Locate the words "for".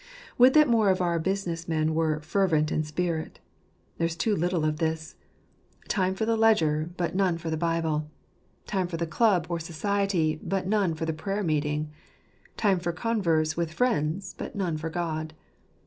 6.15-6.25, 7.37-7.49, 8.87-8.97, 10.95-11.05, 12.79-12.91, 14.75-14.89